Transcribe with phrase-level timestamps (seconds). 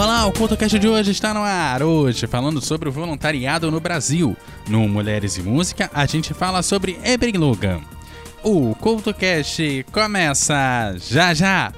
[0.00, 1.82] Olá, o CultoCast de hoje está no ar.
[1.82, 4.34] Hoje, falando sobre o voluntariado no Brasil.
[4.66, 7.82] No Mulheres e Música, a gente fala sobre Ebre Logan.
[8.42, 11.70] O CultoCast começa já já!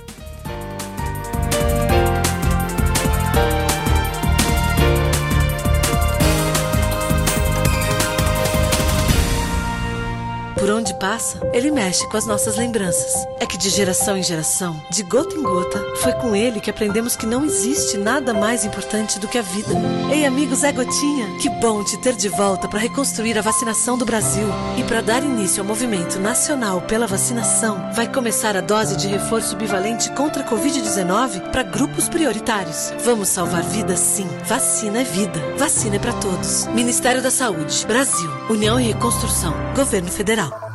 [11.02, 13.26] Passa, ele mexe com as nossas lembranças.
[13.40, 17.16] É que de geração em geração, de gota em gota, foi com ele que aprendemos
[17.16, 19.70] que não existe nada mais importante do que a vida.
[20.12, 21.26] Ei, amigos, é Gotinha!
[21.40, 24.46] Que bom te ter de volta para reconstruir a vacinação do Brasil.
[24.78, 29.56] E para dar início ao movimento nacional pela vacinação, vai começar a dose de reforço
[29.56, 32.92] bivalente contra a Covid-19 para grupos prioritários.
[33.04, 34.28] Vamos salvar vidas sim.
[34.46, 35.40] Vacina é vida.
[35.58, 36.66] Vacina é para todos.
[36.68, 40.71] Ministério da Saúde, Brasil, União e Reconstrução, Governo Federal.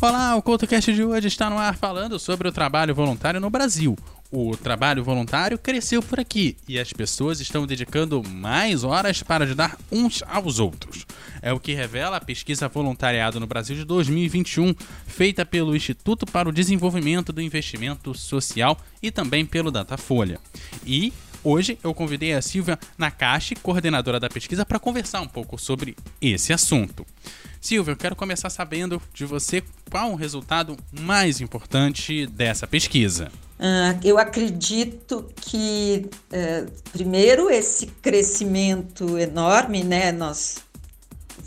[0.00, 3.98] Olá, o CoutoCast de hoje está no ar falando sobre o trabalho voluntário no Brasil.
[4.30, 9.76] O trabalho voluntário cresceu por aqui e as pessoas estão dedicando mais horas para ajudar
[9.90, 11.04] uns aos outros.
[11.42, 14.72] É o que revela a pesquisa Voluntariado no Brasil de 2021,
[15.04, 20.38] feita pelo Instituto para o Desenvolvimento do Investimento Social e também pelo Datafolha.
[20.86, 25.96] E Hoje eu convidei a Silvia Nakashi, coordenadora da pesquisa, para conversar um pouco sobre
[26.20, 27.06] esse assunto.
[27.60, 33.30] Silvia, eu quero começar sabendo de você qual o resultado mais importante dessa pesquisa.
[33.58, 40.12] Uh, eu acredito que, uh, primeiro, esse crescimento enorme, né?
[40.12, 40.58] Nós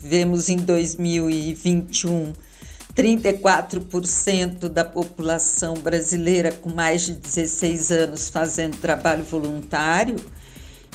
[0.04, 2.34] vemos em 2021
[2.94, 10.18] 34% da população brasileira com mais de 16 anos fazendo trabalho voluntário.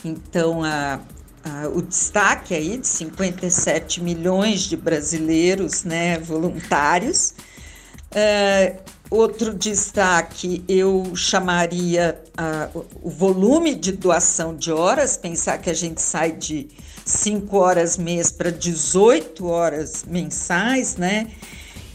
[0.05, 1.00] Então, a,
[1.47, 7.34] a, o destaque aí de 57 milhões de brasileiros né, voluntários.
[8.11, 8.77] Uh,
[9.09, 12.21] outro destaque eu chamaria
[12.75, 16.69] uh, o volume de doação de horas, pensar que a gente sai de
[17.05, 21.31] 5 horas mês para 18 horas mensais, né?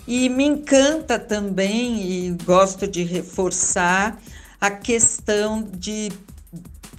[0.08, 4.18] E me encanta também, e gosto de reforçar,
[4.60, 6.12] a questão de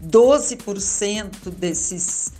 [0.02, 2.32] 12% desses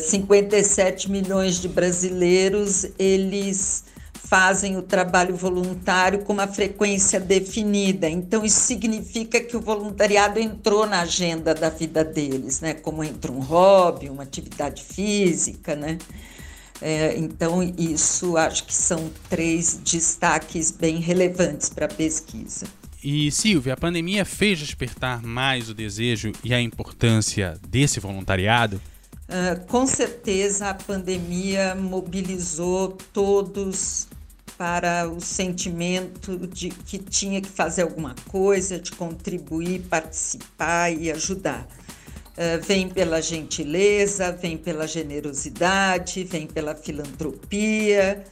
[0.00, 3.84] 57 milhões de brasileiros, eles
[4.26, 8.08] fazem o trabalho voluntário com uma frequência definida.
[8.08, 12.74] Então, isso significa que o voluntariado entrou na agenda da vida deles, né?
[12.74, 15.98] Como entra um hobby, uma atividade física, né?
[16.80, 22.66] É, então, isso acho que são três destaques bem relevantes para a pesquisa.
[23.02, 28.80] E Silvia, a pandemia fez despertar mais o desejo e a importância desse voluntariado?
[29.28, 34.06] Uh, com certeza a pandemia mobilizou todos
[34.56, 41.66] para o sentimento de que tinha que fazer alguma coisa, de contribuir, participar e ajudar.
[42.32, 48.24] Uh, vem pela gentileza, vem pela generosidade, vem pela filantropia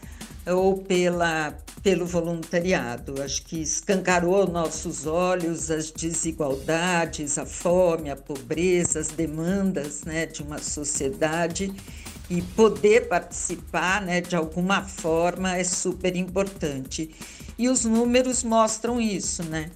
[0.47, 3.23] ou pela, pelo voluntariado.
[3.23, 10.43] Acho que escancarou nossos olhos as desigualdades, a fome, a pobreza, as demandas né, de
[10.43, 11.73] uma sociedade
[12.29, 17.11] e poder participar né, de alguma forma é super importante.
[17.59, 19.71] E os números mostram isso, né?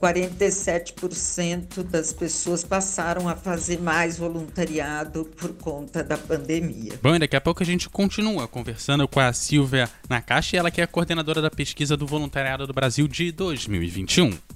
[0.00, 6.92] 47% das pessoas passaram a fazer mais voluntariado por conta da pandemia.
[7.02, 10.86] Bom, daqui a pouco a gente continua conversando com a Silvia Nakashi, ela que é
[10.86, 14.55] coordenadora da pesquisa do voluntariado do Brasil de 2021.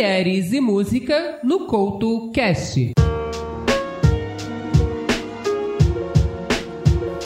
[0.00, 2.92] Mulheres e Música no Couto Cast.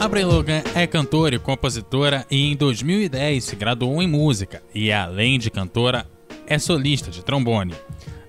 [0.00, 5.38] A Logan é cantora e compositora e em 2010 se graduou em música e, além
[5.38, 6.04] de cantora,
[6.48, 7.74] é solista de trombone.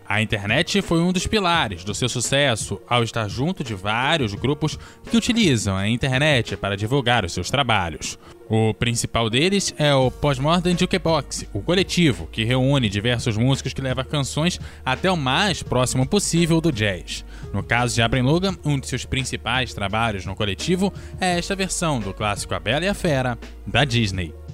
[0.08, 4.78] A internet foi um dos pilares do seu sucesso ao estar junto de vários grupos
[5.10, 8.20] que utilizam a internet para divulgar os seus trabalhos.
[8.48, 14.04] O principal deles é o Postmodern Jukebox, o coletivo que reúne diversos músicos que leva
[14.04, 17.26] canções até o mais próximo possível do jazz.
[17.52, 22.00] No caso de Abram Logan, um de seus principais trabalhos no coletivo é esta versão
[22.00, 24.45] do clássico A Bela e a Fera, da Disney.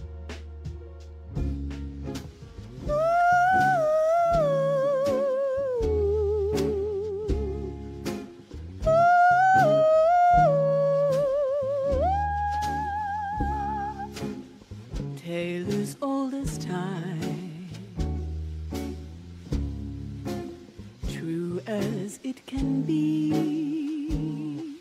[21.52, 24.78] true as it can be.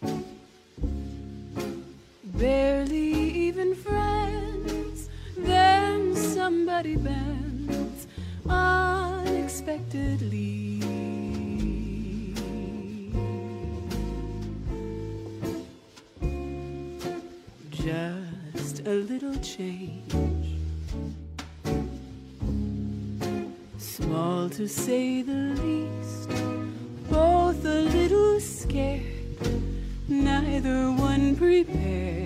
[2.25, 3.13] Barely
[3.47, 8.07] even friends, then somebody bends
[8.49, 10.79] unexpectedly.
[17.71, 20.59] Just a little change,
[23.79, 25.40] small to say the
[31.41, 32.20] prepared.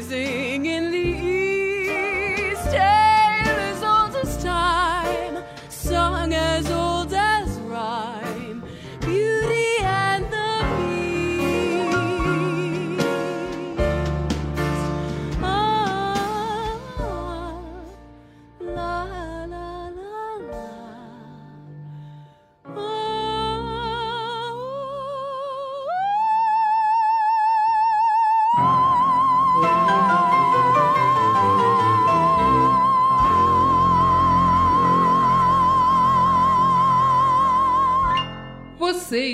[0.00, 0.49] crazy.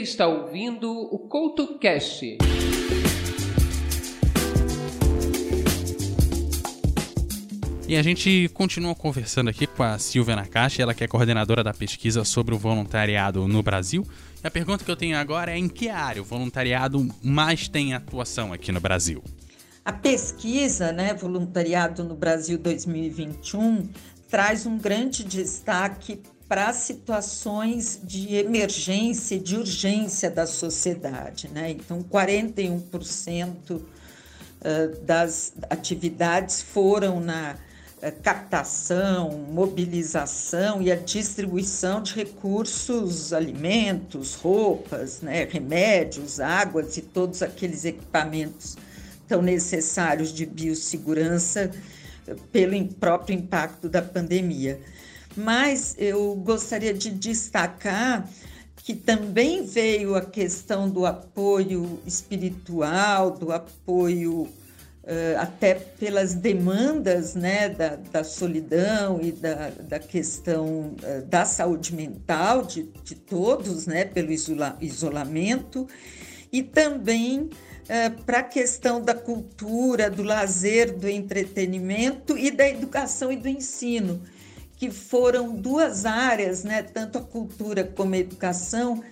[0.07, 2.39] Está ouvindo o CoutoCast.
[7.89, 11.75] E a gente continua conversando aqui com a Silvia Nakashi, ela que é coordenadora da
[11.75, 14.07] pesquisa sobre o voluntariado no Brasil.
[14.43, 17.95] E a pergunta que eu tenho agora é em que área o voluntariado mais tem
[17.95, 19.23] atuação aqui no Brasil?
[19.85, 23.89] A pesquisa, né, Voluntariado no Brasil 2021,
[24.29, 31.49] traz um grande destaque para situações de emergência de urgência da sociedade.
[31.49, 31.71] Né?
[31.73, 33.81] Então, 41%
[35.03, 37.57] das atividades foram na
[38.23, 47.85] captação, mobilização e a distribuição de recursos, alimentos, roupas, né, remédios, águas e todos aqueles
[47.85, 48.76] equipamentos
[49.26, 51.71] tão necessários de biossegurança
[52.53, 54.81] pelo próprio impacto da pandemia.
[55.37, 58.28] Mas eu gostaria de destacar
[58.87, 64.43] que também veio a questão do apoio espiritual, do apoio
[65.07, 71.95] uh, até pelas demandas né, da, da solidão e da, da questão uh, da saúde
[71.95, 75.88] mental de, de todos, né, pelo isola, isolamento,
[76.52, 83.33] e também uh, para a questão da cultura, do lazer, do entretenimento e da educação
[83.33, 84.23] e do ensino,
[84.76, 89.02] que foram duas áreas, né, tanto a cultura como a educação,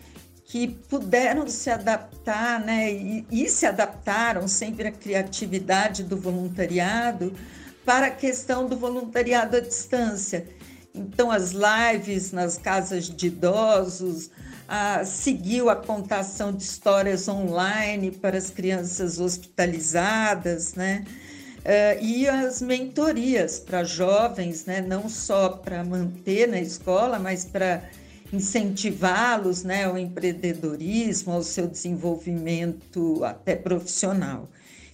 [0.45, 7.33] que puderam se adaptar, né, e, e se adaptaram sempre à criatividade do voluntariado
[7.85, 10.47] para a questão do voluntariado à distância.
[10.95, 14.31] Então, as lives nas casas de idosos,
[14.69, 21.05] a, seguiu a contação de histórias online para as crianças hospitalizadas, né?
[21.65, 24.83] Uh, e as mentorias para jovens, né?
[24.83, 27.83] não só para manter na escola, mas para
[28.31, 34.49] incentivá-los né, ao empreendedorismo, ao seu desenvolvimento até profissional.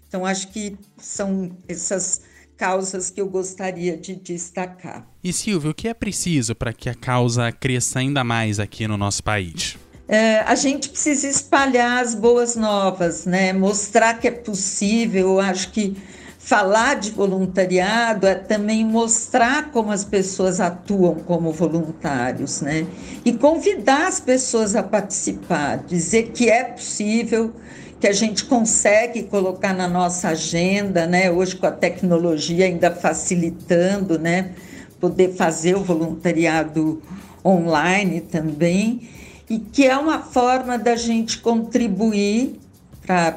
[0.06, 2.22] Então, acho que são essas
[2.56, 5.06] causas que eu gostaria de destacar.
[5.24, 8.96] E Silvio, o que é preciso para que a causa cresça ainda mais aqui no
[8.96, 9.76] nosso país?
[10.06, 13.52] É, a gente precisa espalhar as boas novas, né?
[13.52, 15.28] Mostrar que é possível.
[15.28, 15.96] Eu acho que
[16.42, 22.86] falar de voluntariado é também mostrar como as pessoas atuam como voluntários, né?
[23.22, 27.52] E convidar as pessoas a participar, dizer que é possível,
[28.00, 31.30] que a gente consegue colocar na nossa agenda, né?
[31.30, 34.52] Hoje com a tecnologia ainda facilitando, né?
[34.98, 37.02] Poder fazer o voluntariado
[37.44, 39.08] online também,
[39.48, 42.58] e que é uma forma da gente contribuir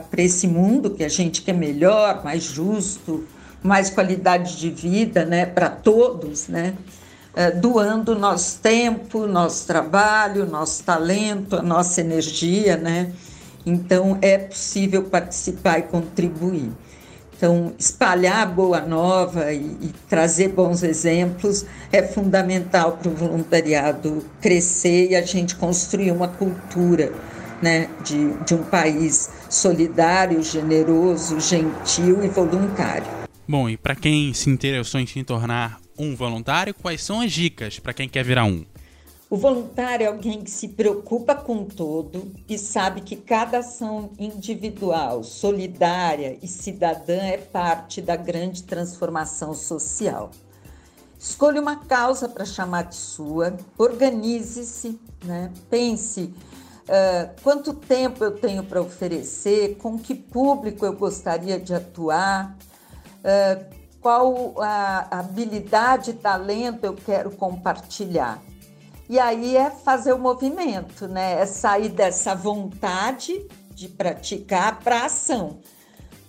[0.09, 3.25] para esse mundo que a gente quer melhor, mais justo,
[3.63, 6.75] mais qualidade de vida né, para todos, né?
[7.35, 13.11] É, doando nosso tempo, nosso trabalho, nosso talento, a nossa energia, né?
[13.65, 16.71] Então é possível participar e contribuir.
[17.35, 25.09] Então, espalhar boa nova e, e trazer bons exemplos é fundamental para o voluntariado crescer
[25.09, 27.11] e a gente construir uma cultura
[27.63, 33.07] né, de, de um país solidário, generoso, gentil e voluntário.
[33.47, 37.79] Bom, e para quem se interessou em se tornar um voluntário, quais são as dicas
[37.79, 38.65] para quem quer virar um?
[39.29, 45.23] O voluntário é alguém que se preocupa com todo e sabe que cada ação individual,
[45.23, 50.31] solidária e cidadã é parte da grande transformação social.
[51.17, 55.49] Escolha uma causa para chamar de sua, organize-se, né?
[55.69, 56.33] pense
[56.83, 62.57] Uh, quanto tempo eu tenho para oferecer, com que público eu gostaria de atuar,
[63.19, 63.65] uh,
[64.01, 68.43] qual a habilidade talento eu quero compartilhar.
[69.09, 71.41] E aí é fazer o movimento, né?
[71.41, 75.59] É sair dessa vontade de praticar para ação,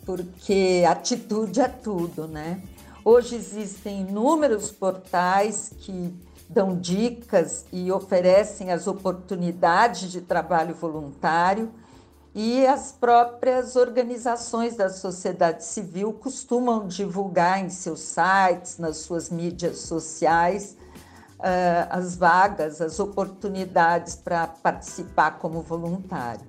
[0.07, 2.63] porque atitude é tudo, né?
[3.05, 6.15] Hoje existem inúmeros portais que
[6.49, 11.73] dão dicas e oferecem as oportunidades de trabalho voluntário
[12.35, 19.79] e as próprias organizações da sociedade civil costumam divulgar em seus sites, nas suas mídias
[19.79, 20.77] sociais,
[21.39, 26.45] uh, as vagas, as oportunidades para participar como voluntário.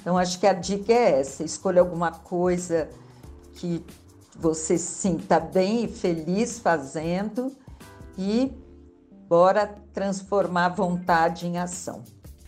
[0.00, 2.88] Então, acho que a dica é essa: escolha alguma coisa
[3.54, 3.86] que
[4.36, 7.52] você se sinta bem e feliz fazendo
[8.18, 8.52] e
[9.32, 12.04] Bora transformar vontade em ação.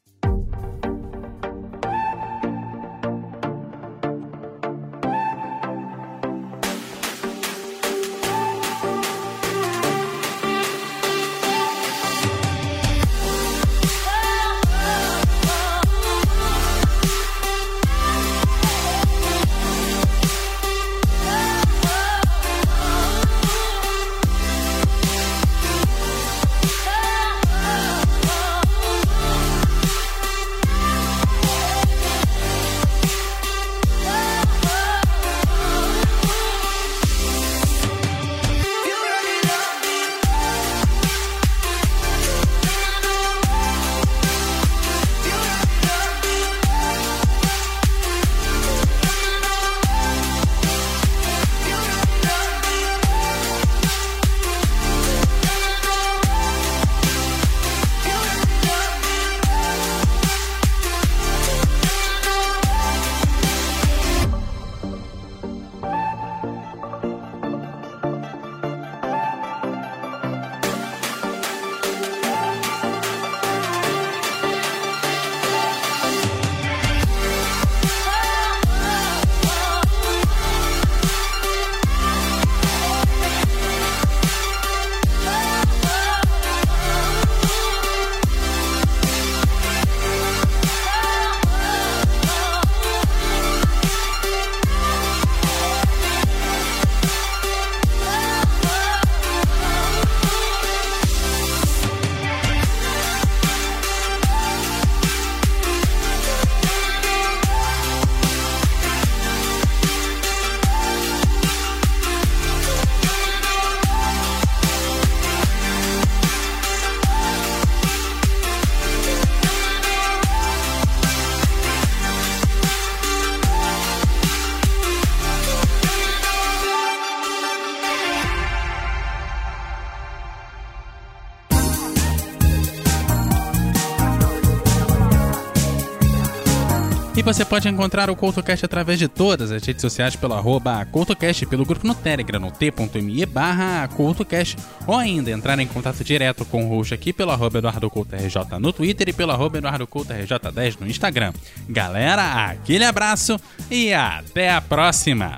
[137.33, 141.65] você pode encontrar o CoutoCast através de todas as redes sociais pelo arroba CoutoCast, pelo
[141.65, 146.67] grupo no Telegram, no t.me barra CoutoCast, ou ainda entrar em contato direto com o
[146.67, 151.31] host aqui pelo arroba EduardoCoutoRJ no Twitter e pelo arroba EduardoCoutoRJ10 no Instagram.
[151.69, 153.39] Galera, aquele abraço
[153.69, 155.37] e até a próxima!